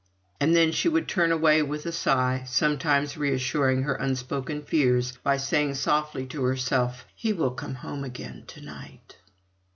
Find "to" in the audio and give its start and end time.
6.25-6.41, 8.47-8.61